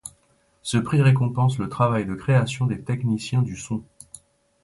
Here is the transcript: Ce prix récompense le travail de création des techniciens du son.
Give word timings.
Ce 0.63 0.79
prix 0.79 0.99
récompense 0.99 1.59
le 1.59 1.69
travail 1.69 2.07
de 2.07 2.15
création 2.15 2.65
des 2.65 2.81
techniciens 2.81 3.43
du 3.43 3.55
son. 3.55 3.83